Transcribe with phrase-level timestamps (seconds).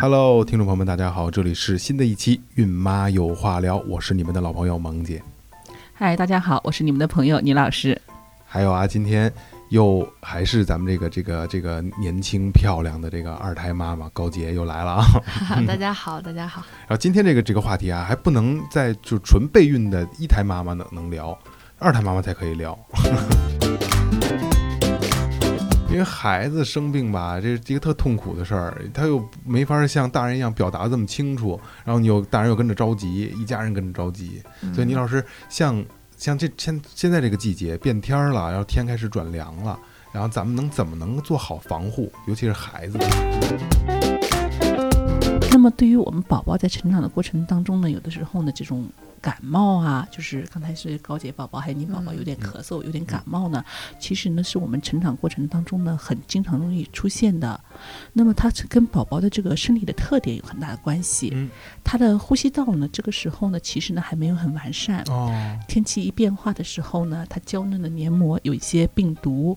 [0.00, 5.20] Hello，听众朋友们，大家好，这里是新的一期《孕妈有话聊》，我是你们的老朋友萌姐。
[5.92, 8.00] 嗨，大家好，我是你们的朋友倪老师。
[8.46, 9.32] 还有啊，今天
[9.70, 15.04] 又还是咱们这个这个这个年轻漂亮的这个二胎妈妈高洁又来了啊！
[15.66, 16.62] 大家好，大家好。
[16.82, 21.36] 然后今天这个这个话题啊，还不能在就纯备孕的一胎妈妈能能聊，
[21.80, 22.78] 二胎妈妈才可以聊。
[25.98, 34.40] 因为孩子生病吧，这是一个特痛苦的事儿，他又没法像大人一样表达这么清楚，然后你又大人又跟着着急，一家人跟着着急，
[34.72, 35.84] 所以倪老师像
[36.16, 39.76] 像这现现在这个季节变天儿了，然后天开始转凉了，
[40.12, 42.96] 然后咱们能怎么能做好防护，尤其是孩子。
[45.50, 48.88] 那么对于我们宝宝在成长的过程当中呢，有的时候呢，这种。
[49.20, 53.64] 感冒啊，就是刚才是高洁宝宝还有你宝宝有点咳嗽，有点感冒呢。
[53.98, 57.60] 其实呢，是我们成长过程当中呢，很经常容易出现的。
[58.12, 61.32] 那么它跟宝宝的这个生理的特点有很大的关系。
[61.34, 61.50] 嗯，
[61.82, 65.02] 他的呼吸道呢，这个时候呢，其实呢还没有很完善。
[65.08, 65.34] 哦，
[65.66, 69.56] 天气一变化的时候呢，它娇嫩的黏膜有一些病毒。